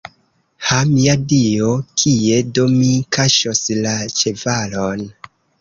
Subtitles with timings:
[0.69, 1.67] Ha, mia Dio,
[2.03, 5.07] kie do mi kaŝos la ĉevalon.